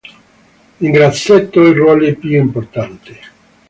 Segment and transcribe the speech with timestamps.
[0.79, 3.15] In grassetto i ruoli più importanti.